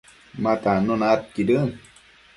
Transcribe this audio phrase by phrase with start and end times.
[0.41, 1.69] ma tannuna aidquidën